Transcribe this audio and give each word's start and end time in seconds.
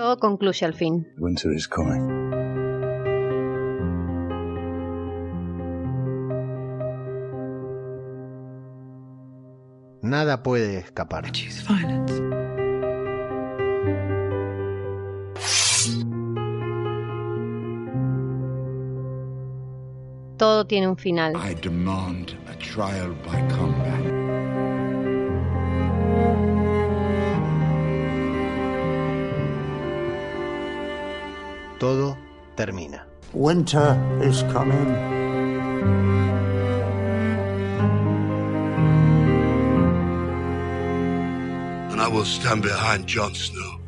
todo 0.00 0.18
concluye 0.18 0.64
al 0.64 0.72
fin. 0.72 1.06
Winter 1.18 1.52
is 1.52 1.68
coming. 1.68 2.00
Nada 10.00 10.42
puede 10.42 10.78
escapar. 10.78 11.30
Todo 20.38 20.66
tiene 20.66 20.88
un 20.88 20.96
final. 20.96 21.34
I 21.36 21.54
demand 21.60 22.38
a 22.48 22.56
trial 22.56 23.14
by 23.26 23.46
combat. 23.54 24.19
Todo 31.80 32.16
termina. 32.56 33.06
Winter 33.32 33.96
is 34.22 34.42
coming. 34.52 35.20
and 41.90 42.00
I 42.00 42.08
will 42.08 42.26
stand 42.26 42.62
behind 42.62 43.06
Jon 43.06 43.34
Snow. 43.34 43.78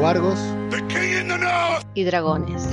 Wargos, 0.00 0.42
The 0.70 0.80
King 0.88 1.12
in 1.20 1.28
the 1.28 1.38
North! 1.38 1.84
Y 1.94 2.04
dragones. 2.04 2.66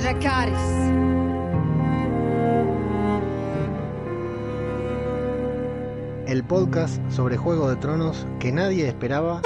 El 6.26 6.44
podcast 6.44 6.98
sobre 7.10 7.36
Juego 7.36 7.68
de 7.68 7.76
Tronos 7.76 8.26
que 8.38 8.52
nadie 8.52 8.88
esperaba, 8.88 9.42